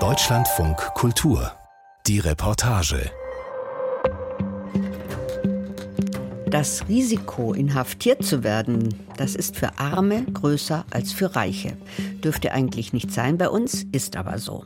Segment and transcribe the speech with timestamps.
[0.00, 1.52] Deutschlandfunk Kultur.
[2.06, 3.10] Die Reportage.
[6.46, 11.76] Das Risiko, inhaftiert zu werden, das ist für Arme größer als für Reiche.
[12.24, 14.64] Dürfte eigentlich nicht sein bei uns, ist aber so.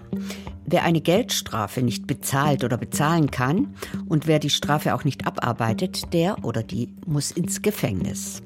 [0.64, 3.74] Wer eine Geldstrafe nicht bezahlt oder bezahlen kann
[4.08, 8.44] und wer die Strafe auch nicht abarbeitet, der oder die muss ins Gefängnis.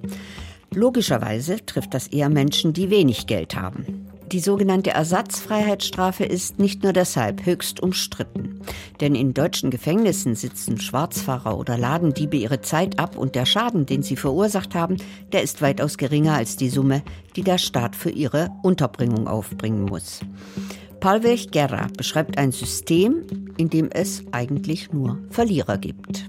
[0.73, 4.10] Logischerweise trifft das eher Menschen, die wenig Geld haben.
[4.33, 8.61] Die sogenannte Ersatzfreiheitsstrafe ist nicht nur deshalb höchst umstritten.
[9.01, 14.05] Denn in deutschen Gefängnissen sitzen Schwarzfahrer oder Ladendiebe ihre Zeit ab und der Schaden, den
[14.05, 14.99] sie verursacht haben,
[15.33, 17.03] der ist weitaus geringer als die Summe,
[17.35, 20.21] die der Staat für ihre Unterbringung aufbringen muss.
[21.01, 26.29] Palvech Guerra beschreibt ein System, in dem es eigentlich nur Verlierer gibt.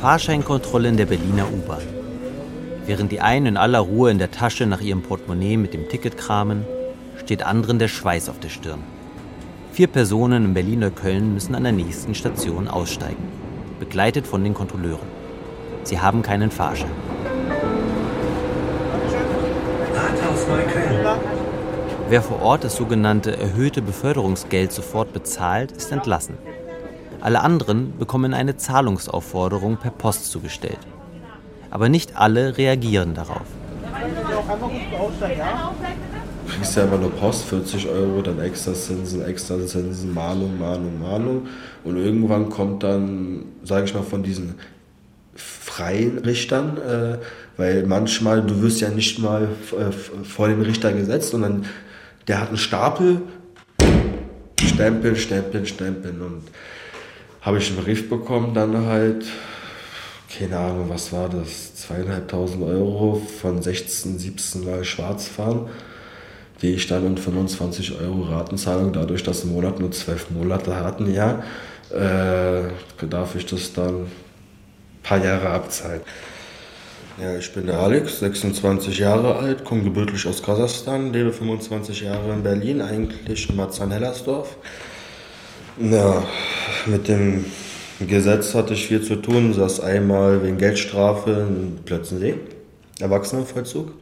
[0.00, 1.82] Fahrscheinkontrolle in der Berliner U-Bahn.
[2.86, 6.16] Während die einen in aller Ruhe in der Tasche nach ihrem Portemonnaie mit dem Ticket
[6.16, 6.64] kramen,
[7.16, 8.82] steht anderen der Schweiß auf der Stirn.
[9.72, 13.22] Vier Personen in Berlin oder Köln müssen an der nächsten Station aussteigen,
[13.78, 15.06] begleitet von den Kontrolleuren.
[15.84, 16.90] Sie haben keinen Fahrschein.
[19.94, 21.06] Rathaus Neukölln.
[22.08, 26.36] Wer vor Ort das sogenannte erhöhte Beförderungsgeld sofort bezahlt, ist entlassen.
[27.22, 30.80] Alle anderen bekommen eine Zahlungsaufforderung per Post zugestellt.
[31.70, 33.46] Aber nicht alle reagieren darauf.
[36.44, 41.00] Du kriegst ja immer nur Post, 40 Euro, dann extra Zinsen, extra Zinsen, Mahnung, Mahnung,
[41.00, 41.46] Mahnung.
[41.84, 44.56] Und irgendwann kommt dann, sage ich mal, von diesen
[45.36, 47.18] freien Richtern, äh,
[47.56, 49.92] weil manchmal, du wirst ja nicht mal äh,
[50.24, 51.66] vor den Richter gesetzt, sondern
[52.26, 53.22] der hat einen Stapel,
[54.60, 56.20] Stempeln, Stempeln, Stempeln.
[56.20, 56.42] Und
[57.42, 59.26] habe ich einen Brief bekommen, dann halt,
[60.36, 65.68] keine Ahnung, was war das, zweieinhalbtausend Euro von 16, 17 Mal schwarz fahren,
[66.62, 71.12] die ich dann in 25 Euro Ratenzahlung, dadurch, dass im Monat nur zwölf Monate hatten,
[71.12, 71.42] ja,
[71.90, 72.62] äh,
[73.06, 74.12] darf ich das dann ein
[75.02, 76.00] paar Jahre abzahlen.
[77.20, 82.32] Ja, ich bin der Alex, 26 Jahre alt, komme gebürtig aus Kasachstan, lebe 25 Jahre
[82.32, 84.56] in Berlin, eigentlich in Marzahn-Hellersdorf.
[85.78, 86.22] Ja,
[86.86, 87.44] mit dem
[88.00, 89.54] Gesetz hatte ich viel zu tun.
[89.56, 92.34] Das einmal wegen Geldstrafe in Plötzensee,
[93.00, 93.92] Erwachsenenvollzug.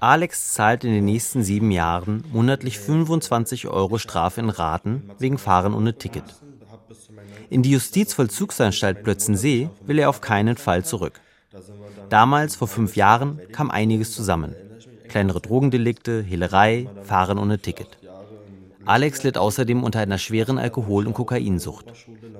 [0.00, 5.74] Alex zahlt in den nächsten sieben Jahren monatlich 25 Euro Strafe in Raten wegen Fahren
[5.74, 6.24] ohne Ticket.
[7.50, 11.20] In die Justizvollzugsanstalt Plötzensee will er auf keinen Fall zurück.
[12.08, 14.54] Damals, vor fünf Jahren, kam einiges zusammen.
[15.08, 17.99] Kleinere Drogendelikte, Hehlerei, Fahren ohne Ticket.
[18.90, 21.86] Alex litt außerdem unter einer schweren Alkohol- und Kokainsucht.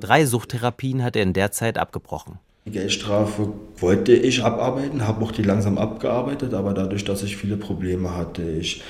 [0.00, 2.40] Drei Suchttherapien hat er in der Zeit abgebrochen.
[2.66, 7.56] Die Geldstrafe wollte ich abarbeiten, habe auch die langsam abgearbeitet, aber dadurch, dass ich viele
[7.56, 8.82] Probleme hatte, ich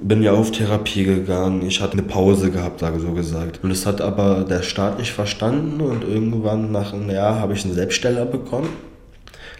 [0.00, 3.58] bin ja auf Therapie gegangen, ich hatte eine Pause gehabt, sage so gesagt.
[3.64, 7.64] Und das hat aber der Staat nicht verstanden und irgendwann nach einem Jahr habe ich
[7.64, 8.68] einen Selbststeller bekommen,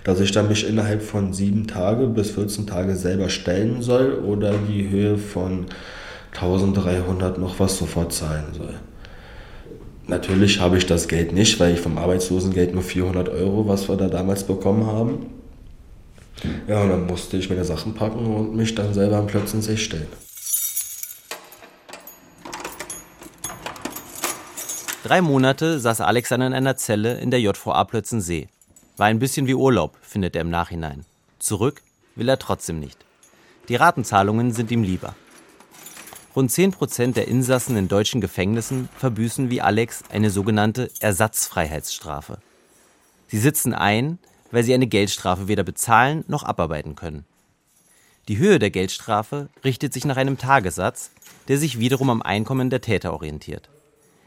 [0.05, 4.55] dass ich dann mich innerhalb von sieben Tage bis 14 Tage selber stellen soll oder
[4.69, 5.67] die Höhe von
[6.35, 8.75] 1300 noch was sofort zahlen soll.
[10.07, 13.97] Natürlich habe ich das Geld nicht, weil ich vom Arbeitslosengeld nur 400 Euro, was wir
[13.97, 15.27] da damals bekommen haben.
[16.69, 20.09] Ja, und dann musste ich meine Sachen packen und mich dann selber am Plötzensee stellen.
[25.05, 28.49] Drei Monate saß Alexander in einer Zelle in der JVA Plötzensee.
[28.97, 31.05] War ein bisschen wie Urlaub, findet er im Nachhinein.
[31.39, 31.83] Zurück
[32.17, 32.99] will er trotzdem nicht.
[33.69, 35.15] Die Ratenzahlungen sind ihm lieber.
[36.37, 42.39] Rund 10 Prozent der Insassen in deutschen Gefängnissen verbüßen wie Alex eine sogenannte Ersatzfreiheitsstrafe.
[43.29, 44.19] Sie sitzen ein,
[44.51, 47.25] weil sie eine Geldstrafe weder bezahlen noch abarbeiten können.
[48.27, 51.13] Die Höhe der Geldstrafe richtet sich nach einem Tagessatz,
[51.47, 53.69] der sich wiederum am Einkommen der Täter orientiert.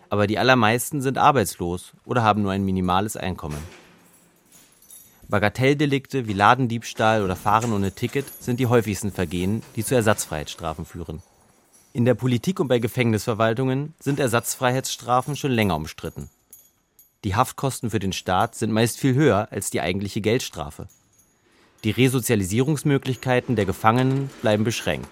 [0.10, 3.62] Aber die allermeisten sind arbeitslos oder haben nur ein minimales Einkommen.
[5.28, 11.22] Bagatelldelikte wie Ladendiebstahl oder Fahren ohne Ticket sind die häufigsten Vergehen, die zu Ersatzfreiheitsstrafen führen.
[11.98, 16.30] In der Politik und bei Gefängnisverwaltungen sind Ersatzfreiheitsstrafen schon länger umstritten.
[17.24, 20.90] Die Haftkosten für den Staat sind meist viel höher als die eigentliche Geldstrafe.
[21.84, 25.12] Die Resozialisierungsmöglichkeiten der Gefangenen bleiben beschränkt.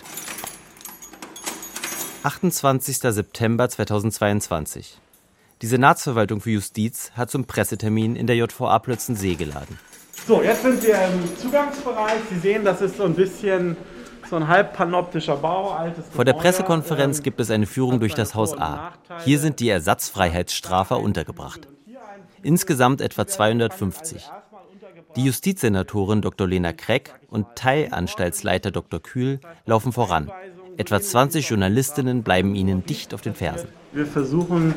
[2.21, 2.99] 28.
[2.99, 4.99] September 2022.
[5.63, 9.79] Die Senatsverwaltung für Justiz hat zum Pressetermin in der JVA Plötzensee geladen.
[10.27, 12.21] So, jetzt sind wir im Zugangsbereich.
[12.29, 13.75] Sie sehen, das ist so ein bisschen
[14.29, 16.33] so ein halb panoptischer Bau, altes Vor der.
[16.33, 18.93] Pressekonferenz Ähm, gibt es eine Führung durch das Haus A.
[19.23, 21.67] Hier sind die Ersatzfreiheitsstrafer untergebracht.
[22.43, 24.29] Insgesamt etwa 250.
[25.15, 26.47] Die Justizsenatorin Dr.
[26.47, 29.01] Lena Kreck und Teilanstaltsleiter Dr.
[29.01, 30.29] Kühl laufen voran.
[30.77, 33.69] Etwa 20 Journalistinnen bleiben ihnen dicht auf den Fersen.
[33.93, 34.73] Wir versuchen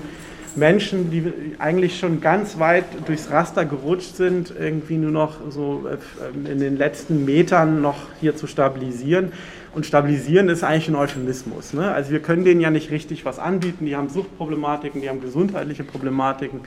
[0.56, 6.50] Menschen, die eigentlich schon ganz weit durchs Raster gerutscht sind, irgendwie nur noch so äh,
[6.50, 9.32] in den letzten Metern noch hier zu stabilisieren.
[9.74, 11.72] Und stabilisieren ist eigentlich ein Euphemismus.
[11.72, 11.92] Ne?
[11.92, 13.86] Also wir können denen ja nicht richtig was anbieten.
[13.86, 16.60] Die haben Suchtproblematiken, die haben gesundheitliche Problematiken,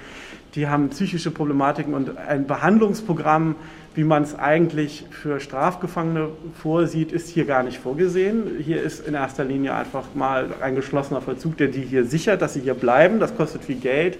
[0.55, 3.55] die haben psychische Problematiken und ein Behandlungsprogramm
[3.93, 6.29] wie man es eigentlich für Strafgefangene
[6.61, 8.59] vorsieht, ist hier gar nicht vorgesehen.
[8.63, 12.53] Hier ist in erster Linie einfach mal ein geschlossener Vollzug, der die hier sichert, dass
[12.53, 13.19] sie hier bleiben.
[13.19, 14.17] Das kostet viel Geld.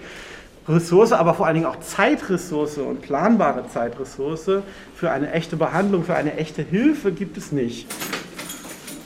[0.68, 4.62] Ressource, aber vor allen Dingen auch Zeitressource und planbare Zeitressource
[4.94, 7.86] für eine echte Behandlung, für eine echte Hilfe gibt es nicht.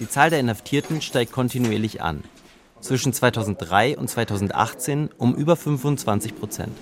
[0.01, 2.25] Die Zahl der Inhaftierten steigt kontinuierlich an.
[2.81, 6.73] Zwischen 2003 und 2018 um über 25 Prozent.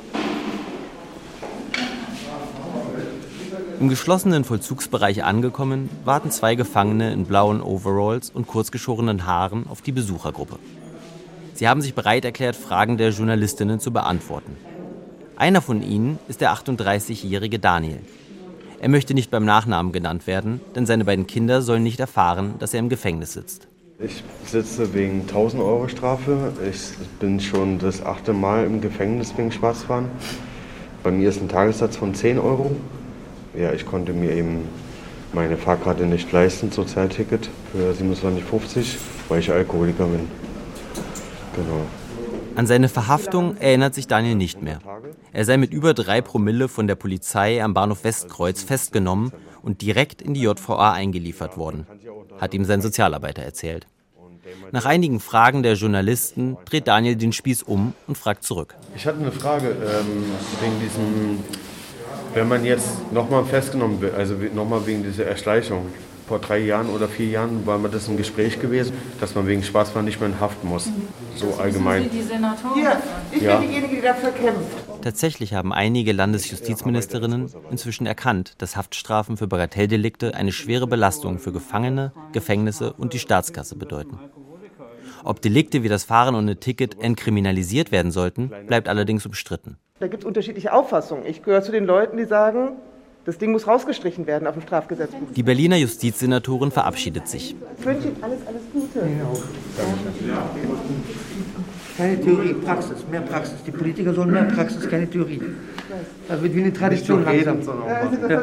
[3.80, 9.92] Im geschlossenen Vollzugsbereich angekommen, warten zwei Gefangene in blauen Overalls und kurzgeschorenen Haaren auf die
[9.92, 10.58] Besuchergruppe.
[11.54, 14.56] Sie haben sich bereit erklärt, Fragen der Journalistinnen zu beantworten.
[15.36, 18.00] Einer von ihnen ist der 38-jährige Daniel.
[18.80, 22.74] Er möchte nicht beim Nachnamen genannt werden, denn seine beiden Kinder sollen nicht erfahren, dass
[22.74, 23.66] er im Gefängnis sitzt.
[23.98, 26.52] Ich sitze wegen 1000 Euro Strafe.
[26.70, 30.08] Ich bin schon das achte Mal im Gefängnis wegen Schwarzfahren.
[31.02, 32.76] Bei mir ist ein Tagessatz von 10 Euro
[33.56, 34.68] ja, ich konnte mir eben
[35.32, 38.96] meine Fahrkarte nicht leisten, Sozialticket für 27,50,
[39.28, 40.28] weil ich Alkoholiker bin.
[41.56, 41.86] Genau.
[42.56, 44.78] An seine Verhaftung erinnert sich Daniel nicht mehr.
[45.32, 50.22] Er sei mit über drei Promille von der Polizei am Bahnhof Westkreuz festgenommen und direkt
[50.22, 51.86] in die JVA eingeliefert worden,
[52.38, 53.88] hat ihm sein Sozialarbeiter erzählt.
[54.72, 58.76] Nach einigen Fragen der Journalisten dreht Daniel den Spieß um und fragt zurück.
[58.94, 60.24] Ich hatte eine Frage ähm,
[60.60, 61.38] wegen diesem
[62.34, 65.86] wenn man jetzt nochmal festgenommen wird, also nochmal wegen dieser Erschleichung,
[66.26, 69.62] vor drei Jahren oder vier Jahren war mir das ein Gespräch gewesen, dass man wegen
[69.62, 70.88] Schwarzfahren nicht mehr in Haft muss.
[71.36, 72.10] So allgemein.
[72.10, 72.82] Die Senatorin?
[72.82, 73.58] Ja, ich ja.
[73.58, 75.02] bin diejenige, die dafür kämpft.
[75.02, 82.12] Tatsächlich haben einige Landesjustizministerinnen inzwischen erkannt, dass Haftstrafen für Bagatelldelikte eine schwere Belastung für Gefangene,
[82.32, 84.18] Gefängnisse und die Staatskasse bedeuten.
[85.24, 89.76] Ob Delikte wie das Fahren ohne Ticket entkriminalisiert werden sollten, bleibt allerdings umstritten.
[90.00, 91.24] Da gibt es unterschiedliche Auffassungen.
[91.24, 92.70] Ich gehöre zu den Leuten, die sagen,
[93.26, 95.28] das Ding muss rausgestrichen werden auf dem Strafgesetzbuch.
[95.36, 97.54] Die Berliner Justizsenatorin verabschiedet sich.
[97.78, 98.98] Ich wünsche Ihnen alles, alles Gute.
[98.98, 100.50] Ja,
[101.96, 103.54] keine Theorie, Praxis, mehr Praxis.
[103.64, 105.40] Die Politiker sollen mehr Praxis, keine Theorie.
[106.26, 107.84] Das wird wie eine Tradition langsam.
[107.86, 108.42] Ja,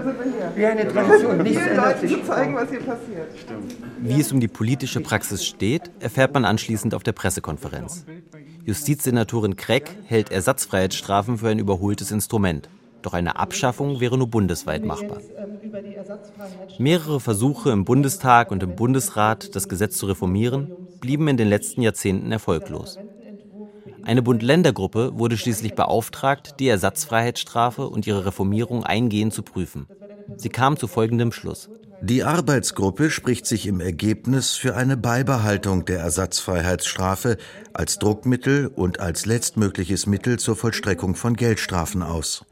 [0.56, 2.12] wie eine Tradition, nichts ändert sich.
[2.14, 3.28] Zu zeigen, was hier passiert.
[4.00, 8.06] Wie es um die politische Praxis steht, erfährt man anschließend auf der Pressekonferenz.
[8.66, 12.70] Justizsenatorin Kreck hält Ersatzfreiheitsstrafen für ein überholtes Instrument.
[13.02, 15.22] Doch eine Abschaffung wäre nur bundesweit machbar.
[16.78, 20.68] Mehrere Versuche im Bundestag und im Bundesrat, das Gesetz zu reformieren,
[21.00, 23.00] blieben in den letzten Jahrzehnten erfolglos.
[24.04, 29.88] Eine Bund-Länder-Gruppe wurde schließlich beauftragt, die Ersatzfreiheitsstrafe und ihre Reformierung eingehend zu prüfen.
[30.38, 31.70] Sie kam zu folgendem Schluss.
[32.04, 37.38] Die Arbeitsgruppe spricht sich im Ergebnis für eine Beibehaltung der Ersatzfreiheitsstrafe
[37.74, 42.44] als Druckmittel und als letztmögliches Mittel zur Vollstreckung von Geldstrafen aus.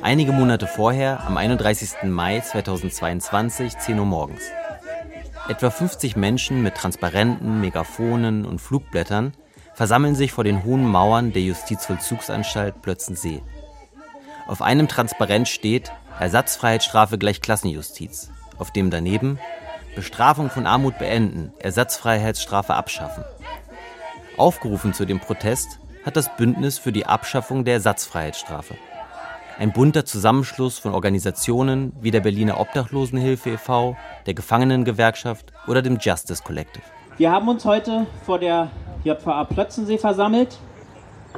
[0.00, 2.04] Einige Monate vorher, am 31.
[2.04, 4.42] Mai 2022, 10 Uhr morgens.
[5.50, 9.34] Etwa 50 Menschen mit Transparenten, Megafonen und Flugblättern
[9.74, 13.42] versammeln sich vor den hohen Mauern der Justizvollzugsanstalt Plötzensee.
[14.50, 19.38] Auf einem Transparent steht Ersatzfreiheitsstrafe gleich Klassenjustiz, auf dem daneben
[19.94, 23.22] Bestrafung von Armut beenden, Ersatzfreiheitsstrafe abschaffen.
[24.36, 28.74] Aufgerufen zu dem Protest hat das Bündnis für die Abschaffung der Ersatzfreiheitsstrafe.
[29.56, 36.42] Ein bunter Zusammenschluss von Organisationen wie der Berliner Obdachlosenhilfe e.V., der Gefangenengewerkschaft oder dem Justice
[36.42, 36.82] Collective.
[37.18, 38.68] Wir haben uns heute vor der
[39.04, 40.58] JVA Plötzensee versammelt,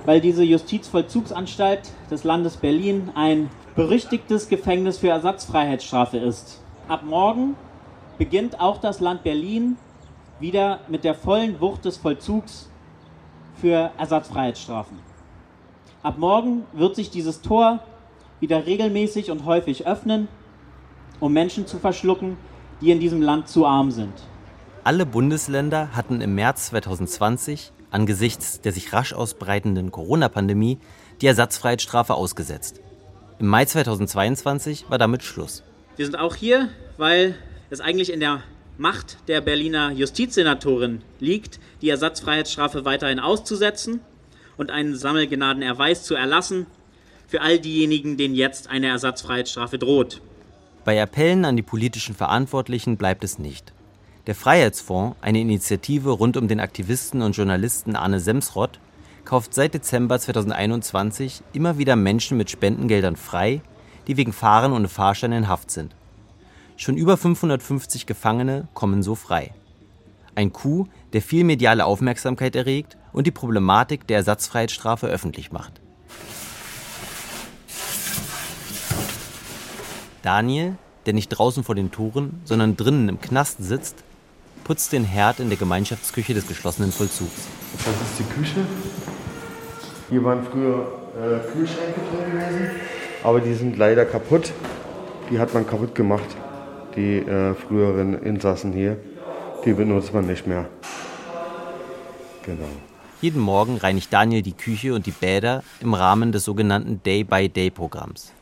[0.05, 6.61] weil diese Justizvollzugsanstalt des Landes Berlin ein berüchtigtes Gefängnis für Ersatzfreiheitsstrafe ist.
[6.89, 7.57] Ab morgen
[8.19, 9.77] beginnt auch das Land Berlin
[10.41, 12.69] wieder mit der vollen Wucht des Vollzugs
[13.61, 14.99] für Ersatzfreiheitsstrafen.
[16.03, 17.79] Ab morgen wird sich dieses Tor
[18.41, 20.27] wieder regelmäßig und häufig öffnen,
[21.21, 22.37] um Menschen zu verschlucken,
[22.81, 24.13] die in diesem Land zu arm sind.
[24.83, 30.79] Alle Bundesländer hatten im März 2020 angesichts der sich rasch ausbreitenden Corona-Pandemie
[31.21, 32.81] die Ersatzfreiheitsstrafe ausgesetzt.
[33.39, 35.63] Im Mai 2022 war damit Schluss.
[35.97, 37.37] Wir sind auch hier, weil
[37.71, 38.43] es eigentlich in der
[38.79, 44.01] Macht der Berliner Justizsenatorin liegt, die Ersatzfreiheitsstrafe weiterhin auszusetzen.
[44.57, 46.67] und einen Sammelgnadenerweis zu erlassen
[47.27, 50.21] für all diejenigen, denen jetzt eine Ersatzfreiheitsstrafe droht.
[50.85, 53.73] Bei Appellen an die politischen Verantwortlichen bleibt es nicht.
[54.29, 58.79] Der Freiheitsfonds, eine Initiative rund um den Aktivisten und Journalisten Arne Semsrott,
[59.25, 63.63] kauft seit Dezember 2021 immer wieder Menschen mit Spendengeldern frei,
[64.07, 65.97] die wegen Fahren ohne Fahrschein in Haft sind.
[66.77, 69.53] Schon über 550 Gefangene kommen so frei.
[70.37, 75.81] Ein Coup, der viel mediale Aufmerksamkeit erregt und die Problematik der Ersatzfreiheitsstrafe öffentlich macht.
[80.23, 80.77] Daniel,
[81.07, 84.05] der nicht draußen vor den Toren, sondern drinnen im Knast sitzt,
[84.65, 87.49] putzt den Herd in der Gemeinschaftsküche des geschlossenen Vollzugs.
[87.73, 88.67] Das ist die Küche.
[90.09, 92.71] Hier waren früher äh, Kühlschränke drin gewesen,
[93.23, 94.53] aber die sind leider kaputt.
[95.31, 96.37] Die hat man kaputt gemacht,
[96.97, 98.99] die äh, früheren Insassen hier.
[99.65, 100.67] Die benutzt man nicht mehr.
[102.45, 102.69] Genau.
[103.21, 108.33] Jeden Morgen reinigt Daniel die Küche und die Bäder im Rahmen des sogenannten Day-by-Day-Programms.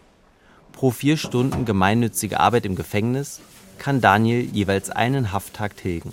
[0.73, 3.41] Pro vier Stunden gemeinnützige Arbeit im Gefängnis
[3.81, 6.13] kann Daniel jeweils einen Hafttag tilgen.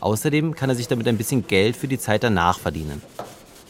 [0.00, 3.02] Außerdem kann er sich damit ein bisschen Geld für die Zeit danach verdienen.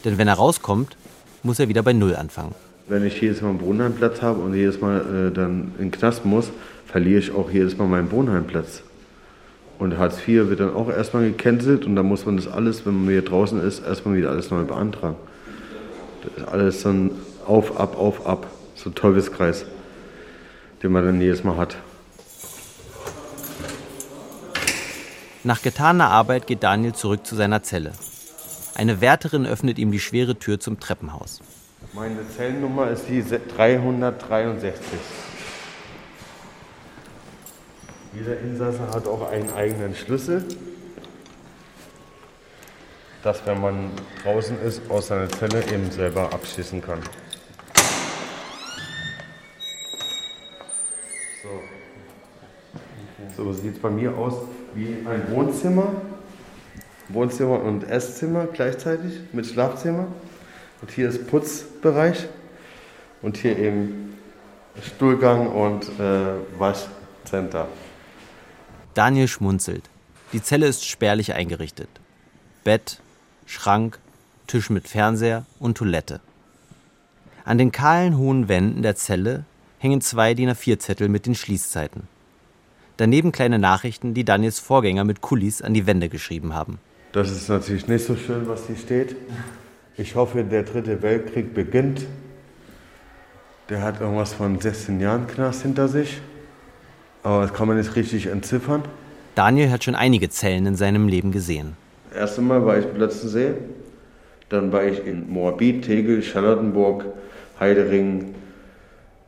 [0.05, 0.95] Denn wenn er rauskommt,
[1.43, 2.55] muss er wieder bei Null anfangen.
[2.87, 6.25] Wenn ich jedes Mal einen Wohnheimplatz habe und jedes Mal äh, dann in den Knast
[6.25, 6.51] muss,
[6.85, 8.81] verliere ich auch jedes Mal meinen Wohnheimplatz.
[9.77, 12.95] Und Hartz IV wird dann auch erstmal gecancelt und dann muss man das alles, wenn
[12.95, 15.17] man hier draußen ist, erstmal wieder alles neu beantragen.
[16.23, 17.11] Das ist alles dann
[17.45, 18.47] auf, ab, auf, ab.
[18.75, 19.65] So ein Teufelskreis,
[20.81, 21.77] den man dann jedes Mal hat.
[25.43, 27.93] Nach getaner Arbeit geht Daniel zurück zu seiner Zelle.
[28.75, 31.41] Eine Wärterin öffnet ihm die schwere Tür zum Treppenhaus.
[31.93, 34.99] Meine Zellennummer ist die 363.
[38.13, 40.43] Jeder Insasse hat auch einen eigenen Schlüssel,
[43.23, 43.91] dass wenn man
[44.23, 46.99] draußen ist, aus seiner Zelle eben selber abschließen kann.
[51.43, 54.33] So, so sieht es bei mir aus
[54.77, 56.01] wie ein Wohnzimmer.
[57.09, 60.07] Wohnzimmer und Esszimmer gleichzeitig mit Schlafzimmer.
[60.81, 62.27] Und hier ist Putzbereich
[63.21, 64.17] und hier eben
[64.81, 67.67] Stuhlgang und äh, Waschcenter.
[68.93, 69.89] Daniel schmunzelt.
[70.33, 71.89] Die Zelle ist spärlich eingerichtet.
[72.63, 72.99] Bett,
[73.45, 73.99] Schrank,
[74.45, 76.19] Tisch mit Fernseher und Toilette.
[77.45, 79.45] An den kahlen hohen Wänden der Zelle
[79.79, 82.07] hängen zwei DIN A4-Zettel mit den Schließzeiten.
[82.97, 86.79] Daneben kleine Nachrichten, die Daniels Vorgänger mit Kulis an die Wände geschrieben haben.
[87.11, 89.15] Das ist natürlich nicht so schön, was hier steht.
[89.97, 92.07] Ich hoffe, der dritte Weltkrieg beginnt.
[93.69, 96.21] Der hat irgendwas von 16 Jahren Knast hinter sich.
[97.21, 98.81] Aber das kann man nicht richtig entziffern.
[99.35, 101.77] Daniel hat schon einige Zellen in seinem Leben gesehen.
[102.09, 103.53] Das erste Mal war ich im Plötzensee.
[104.49, 107.05] Dann war ich in Moabit, Tegel, Charlottenburg,
[107.59, 108.33] Heidering.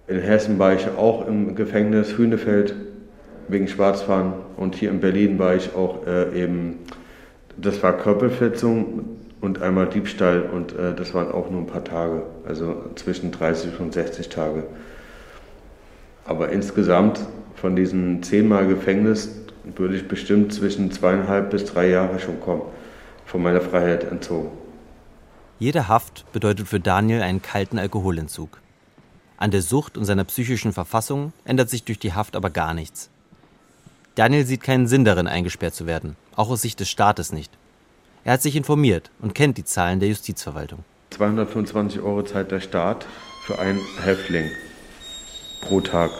[0.08, 2.74] In Hessen war ich auch im Gefängnis Hühnefeld
[3.50, 4.34] wegen Schwarzfahren.
[4.58, 6.80] Und hier in Berlin war ich auch äh, eben,
[7.58, 9.06] das war Körperverletzung
[9.42, 10.44] und einmal Diebstahl.
[10.44, 14.64] Und äh, das waren auch nur ein paar Tage, also zwischen 30 und 60 Tage.
[16.26, 17.20] Aber insgesamt
[17.56, 19.30] von diesen zehnmal Gefängnis
[19.76, 22.62] würde ich bestimmt zwischen zweieinhalb bis drei Jahre schon kommen,
[23.26, 24.50] von meiner Freiheit entzogen.
[25.60, 28.62] Jede Haft bedeutet für Daniel einen kalten Alkoholentzug.
[29.38, 33.10] An der Sucht und seiner psychischen Verfassung ändert sich durch die Haft aber gar nichts.
[34.20, 37.54] Daniel sieht keinen Sinn darin, eingesperrt zu werden, auch aus Sicht des Staates nicht.
[38.26, 40.80] Er hat sich informiert und kennt die Zahlen der Justizverwaltung.
[41.12, 43.08] 225 Euro zahlt der Staat
[43.46, 44.52] für einen Häftling
[45.62, 46.12] pro Tag.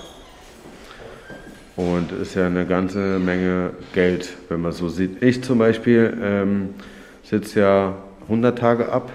[1.76, 5.22] Und ist ja eine ganze Menge Geld, wenn man so sieht.
[5.22, 6.76] Ich zum Beispiel ähm,
[7.24, 9.12] sitze ja 100 Tage ab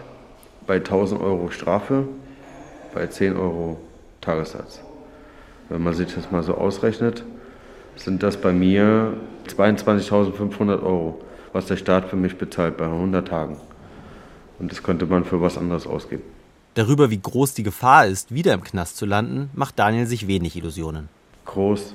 [0.66, 2.06] bei 1000 Euro Strafe,
[2.92, 3.80] bei 10 Euro
[4.20, 4.82] Tagessatz.
[5.70, 7.24] Wenn man sich das mal so ausrechnet,
[7.96, 9.14] sind das bei mir
[9.48, 11.20] 22.500 Euro,
[11.52, 13.56] was der Staat für mich bezahlt bei 100 Tagen.
[14.58, 16.22] Und das könnte man für was anderes ausgeben.
[16.74, 20.56] Darüber, wie groß die Gefahr ist, wieder im Knast zu landen, macht Daniel sich wenig
[20.56, 21.08] Illusionen.
[21.44, 21.94] Groß.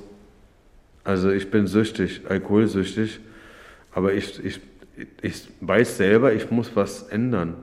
[1.04, 3.20] Also ich bin süchtig, alkoholsüchtig,
[3.92, 4.62] aber ich, ich,
[5.22, 7.56] ich weiß selber, ich muss was ändern.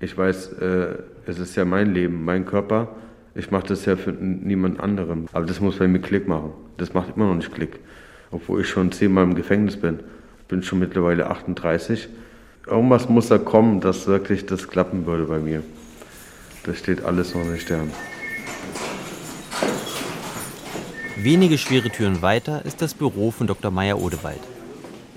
[0.00, 2.88] Ich weiß, äh, es ist ja mein Leben, mein Körper.
[3.36, 5.26] Ich mache das ja für niemand anderem.
[5.32, 6.52] Aber das muss bei mir Klick machen.
[6.76, 7.80] Das macht immer noch nicht Klick.
[8.30, 10.00] Obwohl ich schon zehnmal im Gefängnis bin.
[10.40, 12.08] Ich bin schon mittlerweile 38.
[12.66, 15.62] Irgendwas muss da kommen, dass wirklich das klappen würde bei mir.
[16.62, 17.90] Das steht alles noch in den Sternen.
[21.16, 23.70] Wenige schwere Türen weiter ist das Büro von Dr.
[23.70, 24.40] Meyer Odewald.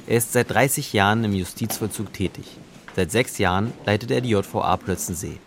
[0.07, 2.57] Er ist seit 30 Jahren im Justizvollzug tätig.
[2.95, 5.38] Seit sechs Jahren leitet er die JVA Plötzensee.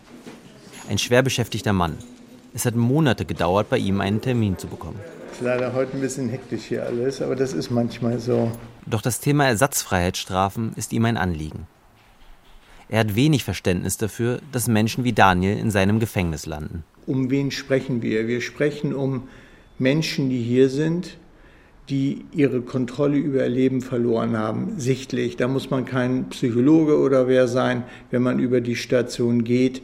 [0.89, 1.97] Ein schwer beschäftigter Mann.
[2.53, 4.99] Es hat Monate gedauert, bei ihm einen Termin zu bekommen.
[5.31, 8.51] Ist leider heute ein bisschen hektisch hier alles, aber das ist manchmal so.
[8.85, 11.67] Doch das Thema Ersatzfreiheitsstrafen ist ihm ein Anliegen.
[12.89, 16.83] Er hat wenig Verständnis dafür, dass Menschen wie Daniel in seinem Gefängnis landen.
[17.07, 18.27] Um wen sprechen wir?
[18.27, 19.29] Wir sprechen um
[19.79, 21.17] Menschen, die hier sind,
[21.89, 25.37] die ihre Kontrolle über ihr Leben verloren haben, sichtlich.
[25.37, 29.81] Da muss man kein Psychologe oder wer sein, wenn man über die Station geht,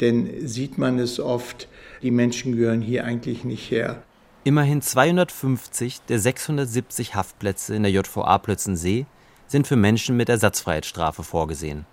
[0.00, 1.68] denn sieht man es oft,
[2.02, 4.02] die Menschen gehören hier eigentlich nicht her.
[4.44, 9.06] Immerhin 250 der 670 Haftplätze in der JVA Plötzensee
[9.46, 11.86] sind für Menschen mit Ersatzfreiheitsstrafe vorgesehen.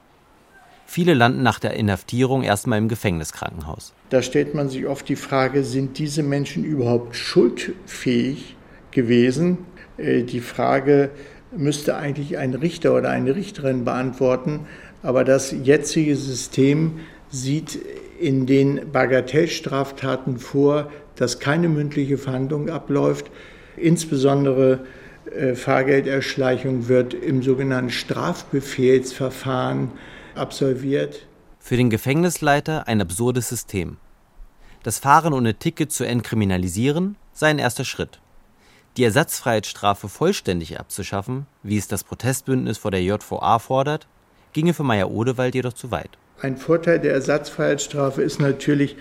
[0.86, 3.94] Viele landen nach der Inhaftierung erstmal im Gefängniskrankenhaus.
[4.10, 8.56] Da stellt man sich oft die Frage, sind diese Menschen überhaupt schuldfähig
[8.92, 9.58] gewesen?
[9.98, 11.10] Äh, die Frage
[11.52, 14.68] müsste eigentlich ein Richter oder eine Richterin beantworten.
[15.02, 17.80] Aber das jetzige System sieht
[18.20, 23.32] in den Bagatellstraftaten vor, dass keine mündliche Verhandlung abläuft.
[23.78, 24.86] Insbesondere
[25.32, 29.92] äh, Fahrgelderschleichung wird im sogenannten Strafbefehlsverfahren
[30.36, 31.26] absolviert.
[31.60, 33.98] Für den Gefängnisleiter ein absurdes System.
[34.84, 38.20] Das Fahren ohne Ticket zu entkriminalisieren sei ein erster Schritt.
[38.98, 44.08] Die Ersatzfreiheitsstrafe vollständig abzuschaffen, wie es das Protestbündnis vor der JVA fordert,
[44.54, 46.12] ginge für Meyer Odewald jedoch zu weit.
[46.46, 48.98] Ein Vorteil der Ersatzfreiheitsstrafe ist natürlich,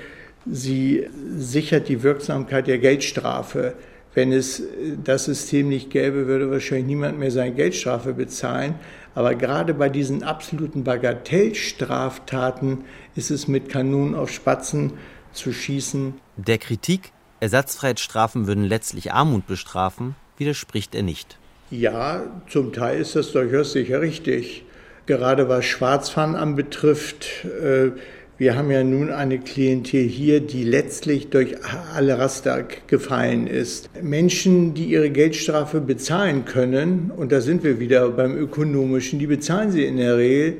[0.50, 3.74] sie sichert die Wirksamkeit der Geldstrafe.
[4.14, 4.62] Wenn es
[5.04, 8.76] das System nicht gäbe, würde wahrscheinlich niemand mehr seine Geldstrafe bezahlen.
[9.14, 12.84] Aber gerade bei diesen absoluten Bagatellstraftaten
[13.14, 14.94] ist es mit Kanonen auf Spatzen
[15.34, 16.14] zu schießen.
[16.38, 21.36] Der Kritik, Ersatzfreiheitsstrafen würden letztlich Armut bestrafen, widerspricht er nicht.
[21.70, 24.63] Ja, zum Teil ist das durchaus sicher richtig.
[25.06, 27.90] Gerade was Schwarzfahren anbetrifft, äh,
[28.36, 31.54] wir haben ja nun eine Klientel hier, die letztlich durch
[31.94, 33.90] alle Raster gefallen ist.
[34.02, 39.70] Menschen, die ihre Geldstrafe bezahlen können, und da sind wir wieder beim Ökonomischen, die bezahlen
[39.70, 40.56] sie in der Regel,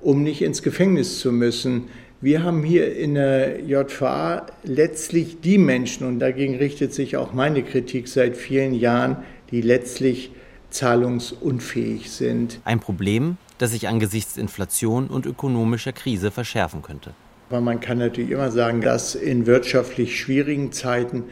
[0.00, 1.88] um nicht ins Gefängnis zu müssen.
[2.22, 7.62] Wir haben hier in der JVA letztlich die Menschen, und dagegen richtet sich auch meine
[7.62, 9.18] Kritik seit vielen Jahren,
[9.50, 10.30] die letztlich
[10.70, 12.60] zahlungsunfähig sind.
[12.64, 17.12] Ein Problem, das sich angesichts Inflation und ökonomischer Krise verschärfen könnte.
[17.50, 21.24] Aber man kann natürlich immer sagen, dass in wirtschaftlich schwierigen Zeiten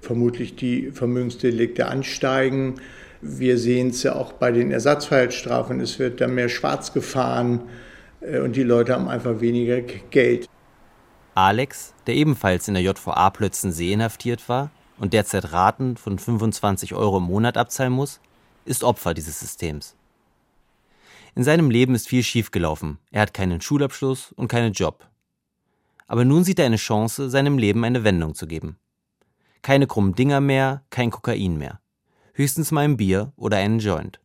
[0.00, 2.76] vermutlich die Vermögensdelikte ansteigen.
[3.20, 5.80] Wir sehen es ja auch bei den Ersatzfreiheitsstrafen.
[5.80, 7.62] Es wird dann mehr schwarz gefahren
[8.20, 10.46] äh, und die Leute haben einfach weniger Geld.
[11.34, 17.18] Alex, der ebenfalls in der JVA Plötzensee inhaftiert war und derzeit Raten von 25 Euro
[17.18, 18.20] im Monat abzahlen muss,
[18.64, 19.96] ist Opfer dieses Systems.
[21.36, 22.98] In seinem Leben ist viel schiefgelaufen.
[23.10, 25.08] Er hat keinen Schulabschluss und keinen Job.
[26.06, 28.78] Aber nun sieht er eine Chance, seinem Leben eine Wendung zu geben.
[29.62, 31.80] Keine krummen Dinger mehr, kein Kokain mehr.
[32.34, 34.20] Höchstens mal ein Bier oder einen Joint.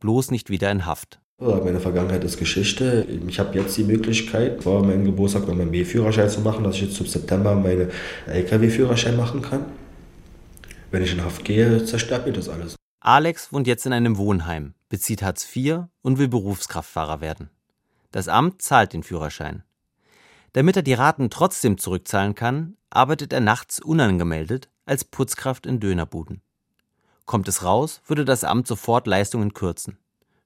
[0.00, 1.20] Bloß nicht wieder in Haft.
[1.40, 3.06] Meine Vergangenheit ist Geschichte.
[3.28, 6.96] Ich habe jetzt die Möglichkeit, vor meinem Geburtstag meinen B-Führerschein zu machen, dass ich jetzt
[6.96, 7.90] zum September meinen
[8.26, 9.66] LKW-Führerschein machen kann.
[10.90, 12.74] Wenn ich in Haft gehe, zerstört mir das alles.
[13.00, 17.50] Alex wohnt jetzt in einem Wohnheim, bezieht Hartz IV und will Berufskraftfahrer werden.
[18.10, 19.62] Das Amt zahlt den Führerschein.
[20.52, 26.40] Damit er die Raten trotzdem zurückzahlen kann, arbeitet er nachts unangemeldet als Putzkraft in Dönerbuden.
[27.26, 29.98] Kommt es raus, würde das Amt sofort Leistungen kürzen.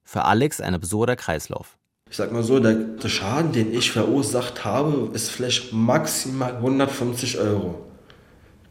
[0.03, 1.77] Für Alex ein absurder Kreislauf.
[2.09, 7.39] Ich sag mal so, der, der Schaden, den ich verursacht habe, ist vielleicht maximal 150
[7.39, 7.85] Euro.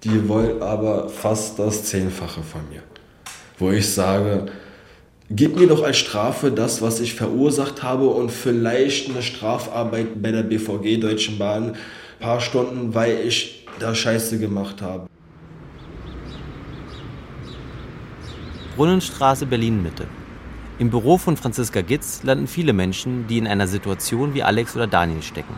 [0.04, 2.82] Die wollen aber fast das Zehnfache von mir.
[3.58, 4.52] Wo ich sage,
[5.34, 10.30] Gib mir doch als Strafe das, was ich verursacht habe und vielleicht eine Strafarbeit bei
[10.30, 11.76] der BVG Deutschen Bahn, ein
[12.20, 15.06] paar Stunden, weil ich da Scheiße gemacht habe.
[18.76, 20.06] Brunnenstraße Berlin-Mitte.
[20.78, 24.86] Im Büro von Franziska Gitz landen viele Menschen, die in einer Situation wie Alex oder
[24.86, 25.54] Daniel stecken.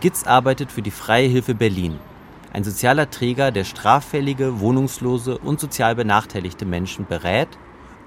[0.00, 1.98] Gitz arbeitet für die Freie Hilfe Berlin,
[2.52, 7.48] ein sozialer Träger, der straffällige, wohnungslose und sozial benachteiligte Menschen berät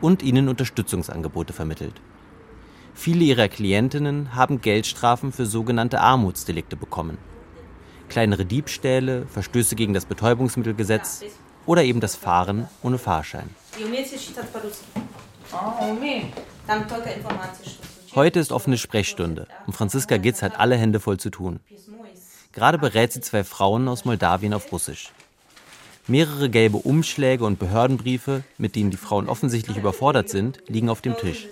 [0.04, 2.02] und ihnen Unterstützungsangebote vermittelt.
[2.94, 7.18] Viele ihrer Klientinnen haben Geldstrafen für sogenannte Armutsdelikte bekommen.
[8.10, 11.24] Kleinere Diebstähle, Verstöße gegen das Betäubungsmittelgesetz
[11.66, 13.50] oder eben das Fahren ohne Fahrschein.
[18.14, 21.62] Heute ist offene Sprechstunde und Franziska Gitz hat alle Hände voll zu tun.
[22.52, 25.14] Gerade berät sie zwei Frauen aus Moldawien auf Russisch.
[26.08, 31.16] Mehrere gelbe Umschläge und Behördenbriefe, mit denen die Frauen offensichtlich überfordert sind, liegen auf dem
[31.16, 31.48] Tisch.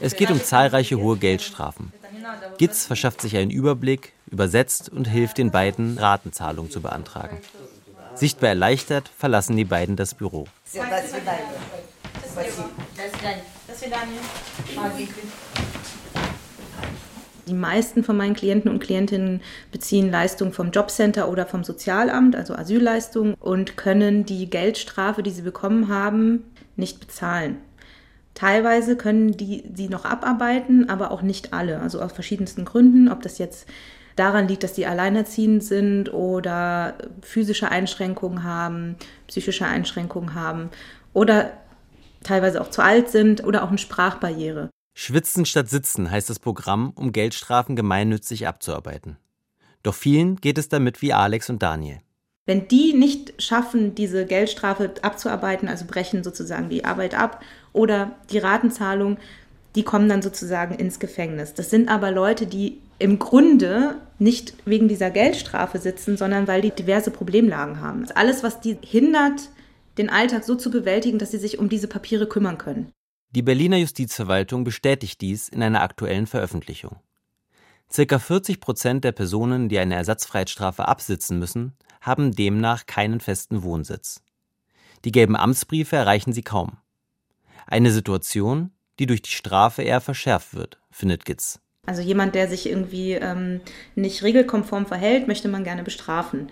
[0.00, 1.92] Es geht um zahlreiche hohe Geldstrafen.
[2.58, 7.38] Gitz verschafft sich einen Überblick, übersetzt und hilft den beiden, Ratenzahlungen zu beantragen.
[8.14, 10.46] Sichtbar erleichtert verlassen die beiden das Büro.
[17.48, 19.40] Die meisten von meinen Klienten und Klientinnen
[19.72, 25.42] beziehen Leistungen vom Jobcenter oder vom Sozialamt, also Asylleistungen, und können die Geldstrafe, die sie
[25.42, 26.44] bekommen haben,
[26.76, 27.56] nicht bezahlen.
[28.34, 33.22] Teilweise können die sie noch abarbeiten, aber auch nicht alle, also aus verschiedensten Gründen, ob
[33.22, 33.66] das jetzt
[34.14, 40.68] daran liegt, dass die alleinerziehend sind oder physische Einschränkungen haben, psychische Einschränkungen haben
[41.14, 41.52] oder
[42.22, 44.70] teilweise auch zu alt sind oder auch eine Sprachbarriere.
[45.00, 49.16] Schwitzen statt Sitzen heißt das Programm, um Geldstrafen gemeinnützig abzuarbeiten.
[49.84, 52.00] Doch vielen geht es damit wie Alex und Daniel.
[52.46, 58.38] Wenn die nicht schaffen, diese Geldstrafe abzuarbeiten, also brechen sozusagen die Arbeit ab oder die
[58.38, 59.18] Ratenzahlung,
[59.76, 61.54] die kommen dann sozusagen ins Gefängnis.
[61.54, 66.72] Das sind aber Leute, die im Grunde nicht wegen dieser Geldstrafe sitzen, sondern weil die
[66.72, 68.04] diverse Problemlagen haben.
[68.16, 69.48] Alles, was die hindert,
[69.96, 72.92] den Alltag so zu bewältigen, dass sie sich um diese Papiere kümmern können.
[73.30, 76.96] Die Berliner Justizverwaltung bestätigt dies in einer aktuellen Veröffentlichung.
[77.92, 84.22] Circa 40 Prozent der Personen, die eine Ersatzfreiheitsstrafe absitzen müssen, haben demnach keinen festen Wohnsitz.
[85.04, 86.78] Die gelben Amtsbriefe erreichen sie kaum.
[87.66, 91.60] Eine Situation, die durch die Strafe eher verschärft wird, findet Gitz.
[91.84, 93.60] Also jemand, der sich irgendwie ähm,
[93.94, 96.48] nicht regelkonform verhält, möchte man gerne bestrafen.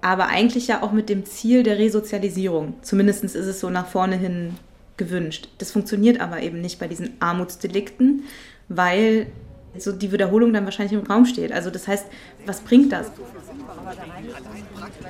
[0.00, 2.74] Aber eigentlich ja auch mit dem Ziel der Resozialisierung.
[2.82, 4.54] Zumindest ist es so nach vorne hin
[4.98, 5.48] gewünscht.
[5.58, 8.24] Das funktioniert aber eben nicht bei diesen Armutsdelikten,
[8.68, 9.28] weil
[9.76, 11.52] so die Wiederholung dann wahrscheinlich im Raum steht.
[11.52, 12.06] Also das heißt,
[12.46, 13.10] was bringt das?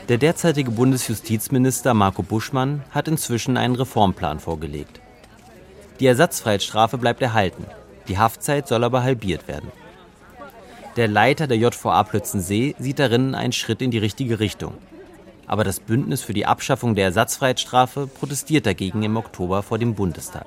[0.08, 5.00] Der derzeitige Bundesjustizminister Marco Buschmann hat inzwischen einen Reformplan vorgelegt.
[6.00, 7.64] Die Ersatzfreiheitsstrafe bleibt erhalten,
[8.06, 9.72] die Haftzeit soll aber halbiert werden.
[10.96, 14.74] Der Leiter der JVA Plötzensee sieht darin einen Schritt in die richtige Richtung
[15.48, 20.46] aber das Bündnis für die Abschaffung der Ersatzfreiheitsstrafe protestiert dagegen im Oktober vor dem Bundestag.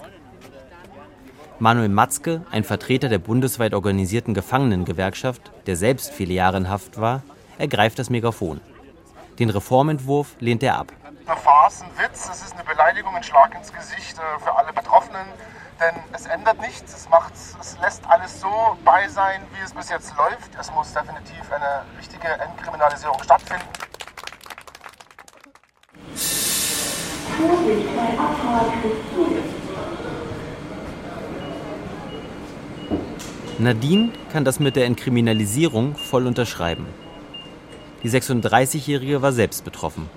[1.59, 7.23] Manuel Matzke, ein Vertreter der bundesweit organisierten Gefangenengewerkschaft, der selbst viele Jahre in Haft war,
[7.57, 8.61] ergreift das Megafon.
[9.39, 10.91] Den Reformentwurf lehnt er ab.
[11.25, 14.73] Eine Farce, ein Witz, es ist eine Beleidigung, ein Schlag ins Gesicht äh, für alle
[14.73, 15.25] Betroffenen,
[15.79, 19.89] denn es ändert nichts, es, macht, es lässt alles so bei sein, wie es bis
[19.89, 20.51] jetzt läuft.
[20.59, 23.65] Es muss definitiv eine richtige Entkriminalisierung stattfinden.
[33.59, 36.85] Nadine kann das mit der Entkriminalisierung voll unterschreiben.
[38.03, 40.09] Die 36-Jährige war selbst betroffen.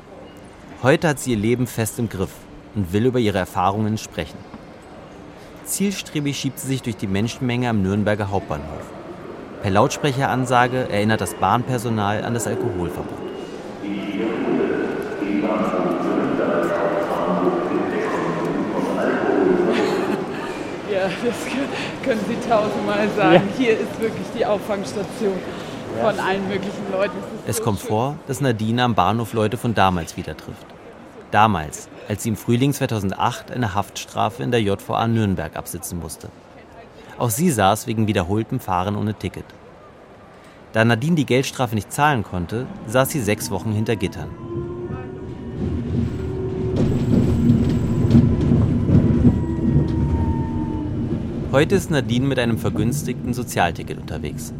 [0.82, 2.30] Heute hat sie ihr Leben fest im Griff
[2.74, 4.38] und will über ihre Erfahrungen sprechen.
[5.64, 8.90] Zielstrebig schiebt sie sich durch die Menschenmenge am Nürnberger Hauptbahnhof.
[9.62, 13.33] Per Lautsprecheransage erinnert das Bahnpersonal an das Alkoholverbot.
[21.08, 23.34] Das können Sie tausendmal sagen.
[23.34, 23.56] Ja.
[23.56, 25.34] Hier ist wirklich die Auffangstation
[26.00, 27.16] von allen möglichen Leuten.
[27.44, 27.88] Es, es so kommt schön.
[27.88, 30.66] vor, dass Nadine am Bahnhof Leute von damals wieder trifft.
[31.30, 36.28] Damals, als sie im Frühling 2008 eine Haftstrafe in der JVA Nürnberg absitzen musste.
[37.18, 39.44] Auch sie saß wegen wiederholtem Fahren ohne Ticket.
[40.72, 44.30] Da Nadine die Geldstrafe nicht zahlen konnte, saß sie sechs Wochen hinter Gittern.
[51.54, 54.52] Heute ist Nadine mit einem vergünstigten Sozialticket unterwegs.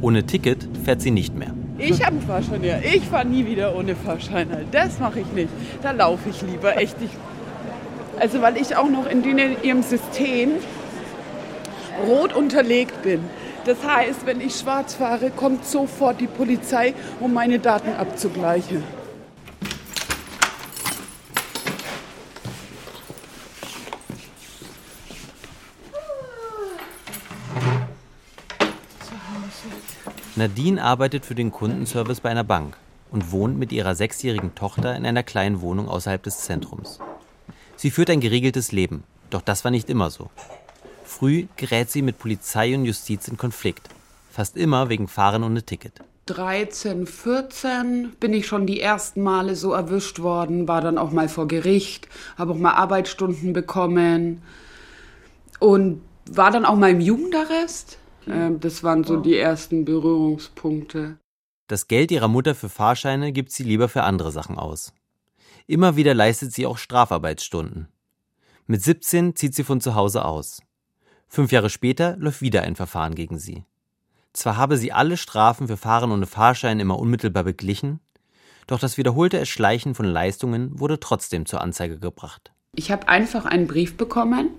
[0.00, 1.54] Ohne Ticket fährt sie nicht mehr.
[1.78, 2.80] Ich habe einen Fahrschein, ja.
[2.80, 4.48] Ich fahre nie wieder ohne Fahrschein.
[4.72, 5.50] Das mache ich nicht.
[5.84, 6.76] Da laufe ich lieber.
[6.76, 6.96] Echt.
[7.00, 7.10] Ich
[8.18, 9.22] also weil ich auch noch in
[9.62, 10.54] ihrem System
[12.08, 13.20] rot unterlegt bin.
[13.64, 18.82] Das heißt, wenn ich schwarz fahre, kommt sofort die Polizei, um meine Daten abzugleichen.
[30.42, 32.76] Nadine arbeitet für den Kundenservice bei einer Bank
[33.12, 36.98] und wohnt mit ihrer sechsjährigen Tochter in einer kleinen Wohnung außerhalb des Zentrums.
[37.76, 40.30] Sie führt ein geregeltes Leben, doch das war nicht immer so.
[41.04, 43.88] Früh gerät sie mit Polizei und Justiz in Konflikt,
[44.32, 46.00] fast immer wegen Fahren ohne Ticket.
[46.26, 51.28] 13, 14 bin ich schon die ersten Male so erwischt worden, war dann auch mal
[51.28, 54.42] vor Gericht, habe auch mal Arbeitsstunden bekommen
[55.60, 61.18] und war dann auch mal im Jugendarrest ähm, das waren so die ersten Berührungspunkte.
[61.68, 64.92] Das Geld ihrer Mutter für Fahrscheine gibt sie lieber für andere Sachen aus.
[65.66, 67.88] Immer wieder leistet sie auch Strafarbeitsstunden.
[68.66, 70.60] Mit 17 zieht sie von zu Hause aus.
[71.28, 73.64] Fünf Jahre später läuft wieder ein Verfahren gegen sie.
[74.32, 78.00] Zwar habe sie alle Strafen für Fahren ohne Fahrschein immer unmittelbar beglichen,
[78.66, 82.52] doch das wiederholte Erschleichen von Leistungen wurde trotzdem zur Anzeige gebracht.
[82.74, 84.50] Ich habe einfach einen Brief bekommen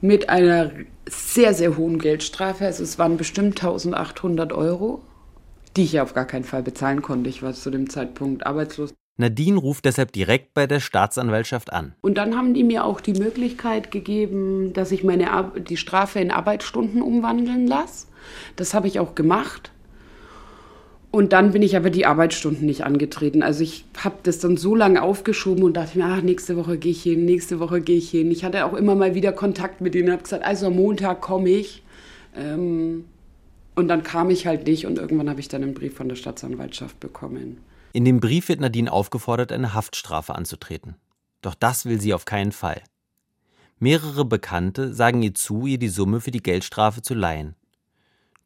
[0.00, 0.70] mit einer
[1.08, 2.64] sehr, sehr hohen Geldstrafe.
[2.64, 5.02] Also es waren bestimmt 1800 Euro,
[5.76, 7.30] die ich auf gar keinen Fall bezahlen konnte.
[7.30, 8.92] Ich war zu dem Zeitpunkt arbeitslos.
[9.20, 11.94] Nadine ruft deshalb direkt bei der Staatsanwaltschaft an.
[12.02, 16.20] Und dann haben die mir auch die Möglichkeit gegeben, dass ich meine Ar die Strafe
[16.20, 18.06] in Arbeitsstunden umwandeln lasse.
[18.54, 19.72] Das habe ich auch gemacht.
[21.10, 23.42] Und dann bin ich aber die Arbeitsstunden nicht angetreten.
[23.42, 26.92] Also ich habe das dann so lange aufgeschoben und dachte mir, ach, nächste Woche gehe
[26.92, 28.30] ich hin, nächste Woche gehe ich hin.
[28.30, 31.48] Ich hatte auch immer mal wieder Kontakt mit denen, habe gesagt, also am Montag komme
[31.48, 31.82] ich.
[32.36, 33.06] Ähm,
[33.74, 36.16] und dann kam ich halt nicht und irgendwann habe ich dann einen Brief von der
[36.16, 37.58] Staatsanwaltschaft bekommen.
[37.92, 40.96] In dem Brief wird Nadine aufgefordert, eine Haftstrafe anzutreten.
[41.40, 42.82] Doch das will sie auf keinen Fall.
[43.78, 47.54] Mehrere Bekannte sagen ihr zu, ihr die Summe für die Geldstrafe zu leihen.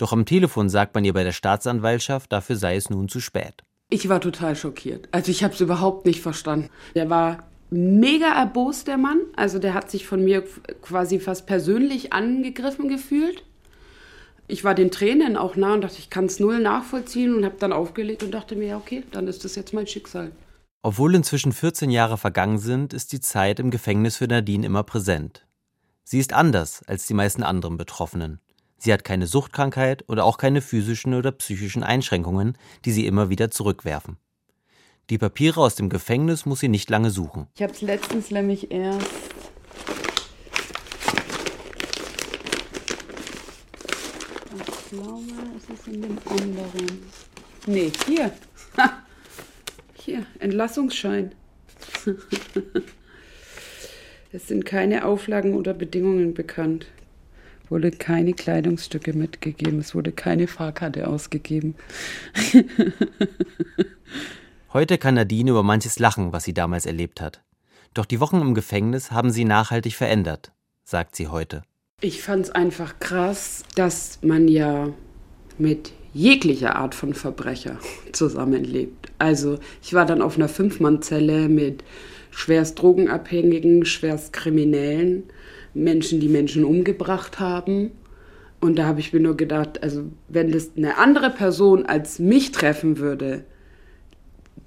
[0.03, 3.63] Doch am Telefon sagt man ihr bei der Staatsanwaltschaft, dafür sei es nun zu spät.
[3.89, 5.09] Ich war total schockiert.
[5.13, 6.71] Also ich habe es überhaupt nicht verstanden.
[6.97, 9.21] Der war mega erbost, der Mann.
[9.37, 10.43] Also der hat sich von mir
[10.83, 13.45] quasi fast persönlich angegriffen gefühlt.
[14.49, 17.59] Ich war den Tränen auch nah und dachte, ich kann es null nachvollziehen und habe
[17.61, 20.33] dann aufgelegt und dachte mir, ja, okay, dann ist das jetzt mein Schicksal.
[20.83, 25.47] Obwohl inzwischen 14 Jahre vergangen sind, ist die Zeit im Gefängnis für Nadine immer präsent.
[26.03, 28.41] Sie ist anders als die meisten anderen Betroffenen.
[28.85, 33.49] Sie hat keine Suchtkrankheit oder auch keine physischen oder psychischen Einschränkungen, die sie immer wieder
[33.49, 34.17] zurückwerfen.
[35.09, 37.47] Die Papiere aus dem Gefängnis muss sie nicht lange suchen.
[37.55, 39.07] Ich habe es letztens nämlich erst.
[44.57, 45.23] Ich glaube,
[45.57, 47.03] es ist in dem anderen.
[47.69, 48.33] Nee, hier.
[49.95, 51.37] Hier, Entlassungsschein.
[54.33, 56.89] es sind keine Auflagen oder Bedingungen bekannt
[57.73, 61.75] wurde keine Kleidungsstücke mitgegeben, es wurde keine Fahrkarte ausgegeben.
[64.75, 67.43] Heute kann Nadine über manches lachen, was sie damals erlebt hat.
[67.95, 70.53] Doch die Wochen im Gefängnis haben sie nachhaltig verändert,
[70.85, 71.63] sagt sie heute.
[72.03, 74.91] Ich fand es einfach krass, dass man ja
[75.57, 77.79] mit jeglicher Art von Verbrecher
[78.13, 79.11] zusammenlebt.
[79.19, 81.85] Also ich war dann auf einer Fünfmannzelle mit
[82.31, 85.25] schwerst Drogenabhängigen, schwerst Kriminellen
[85.75, 87.93] Menschen, die Menschen umgebracht haben.
[88.61, 92.53] Und da habe ich mir nur gedacht, also wenn das eine andere Person als mich
[92.53, 93.45] treffen würde,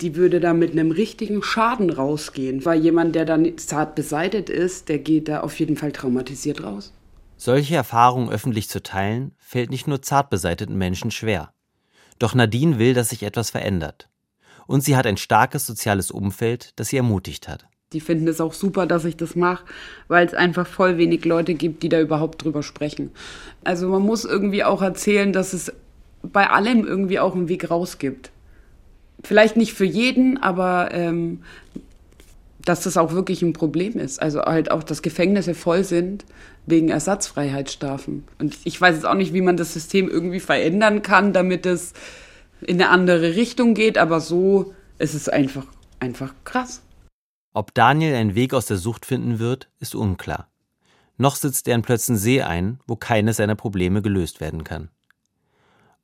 [0.02, 2.65] die würde da mit einem richtigen Schaden rausgehen.
[2.65, 6.94] Weil jemand, der dann zart beseitet ist, der geht da auf jeden Fall traumatisiert raus.
[7.38, 11.54] Solche Erfahrungen öffentlich zu teilen, fällt nicht nur zart beseiteten Menschen schwer.
[12.20, 14.10] Doch Nadine will, dass sich etwas verändert.
[14.68, 17.68] Und sie hat ein starkes soziales Umfeld, das sie ermutigt hat.
[17.96, 19.64] Die finden es auch super, dass ich das mache,
[20.10, 23.12] weil es einfach voll wenig Leute gibt, die da überhaupt drüber sprechen.
[23.64, 25.72] Also man muss irgendwie auch erzählen, dass es
[26.22, 28.32] bei allem irgendwie auch einen Weg raus gibt.
[29.24, 31.40] Vielleicht nicht für jeden, aber ähm,
[32.66, 34.22] dass das auch wirklich ein Problem ist.
[34.22, 36.26] Also halt auch, dass Gefängnisse voll sind
[36.66, 38.26] wegen Ersatzfreiheitsstrafen.
[38.40, 41.94] Und ich weiß jetzt auch nicht, wie man das System irgendwie verändern kann, damit es
[42.60, 45.66] in eine andere Richtung geht, aber so ist es einfach,
[46.02, 46.82] einfach krass.
[47.56, 50.50] Ob Daniel einen Weg aus der Sucht finden wird, ist unklar.
[51.15, 54.89] Noch sitzt er in Plötzensee ein, wo keines seiner Probleme gelöst werden kann.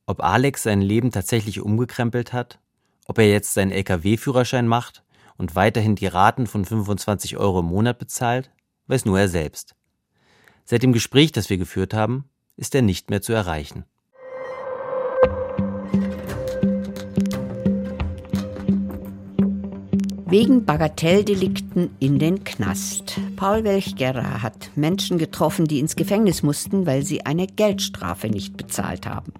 [0.05, 2.59] Ob Alex sein Leben tatsächlich umgekrempelt hat,
[3.05, 5.03] ob er jetzt seinen Lkw-Führerschein macht
[5.35, 8.49] und weiterhin die Raten von 25 Euro im Monat bezahlt,
[8.87, 9.75] weiß nur er selbst.
[10.63, 13.83] Seit dem Gespräch, das wir geführt haben, ist er nicht mehr zu erreichen.
[20.31, 23.19] Wegen Bagatelldelikten in den Knast.
[23.35, 29.05] Paul Welchgerer hat Menschen getroffen, die ins Gefängnis mussten, weil sie eine Geldstrafe nicht bezahlt
[29.05, 29.33] haben.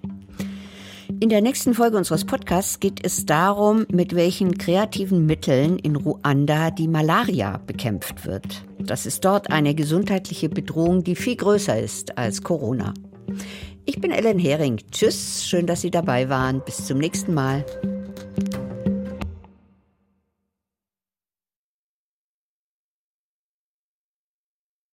[1.18, 6.70] In der nächsten Folge unseres Podcasts geht es darum, mit welchen kreativen Mitteln in Ruanda
[6.70, 8.62] die Malaria bekämpft wird.
[8.78, 12.92] Das ist dort eine gesundheitliche Bedrohung, die viel größer ist als Corona.
[13.86, 14.78] Ich bin Ellen Hering.
[14.90, 16.60] Tschüss, schön, dass Sie dabei waren.
[16.66, 17.64] Bis zum nächsten Mal.